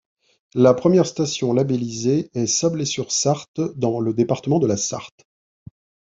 [0.55, 5.25] La première station labellisée est Sablé-sur-Sarthe dans le département de la Sarthe.